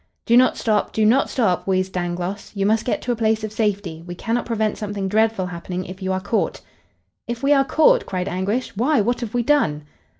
"Do 0.25 0.35
not 0.35 0.57
stop! 0.57 0.93
Do 0.93 1.05
not 1.05 1.29
stop!" 1.29 1.67
wheezed 1.67 1.93
Dangloss. 1.93 2.51
"You 2.55 2.65
must 2.65 2.85
get 2.85 3.03
to 3.03 3.11
a 3.11 3.15
place 3.15 3.43
of 3.43 3.51
safety. 3.53 4.03
We 4.07 4.15
cannot 4.15 4.47
prevent 4.47 4.79
something 4.79 5.07
dreadful 5.07 5.45
happening 5.45 5.85
if 5.85 6.01
you 6.01 6.11
are 6.11 6.19
caught!" 6.19 6.61
"If 7.27 7.43
we 7.43 7.53
are 7.53 7.63
caught!" 7.63 8.07
cried 8.07 8.27
Anguish. 8.27 8.75
"Why, 8.75 8.99
what 9.01 9.19
have 9.21 9.35
we 9.35 9.43
done?" 9.43 9.83